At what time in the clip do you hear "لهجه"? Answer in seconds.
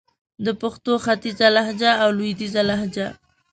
1.55-1.91, 2.69-3.07